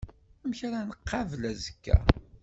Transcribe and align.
Amek 0.43 0.59
ara 0.67 0.79
nqabel 0.89 1.43
azekka. 1.51 1.97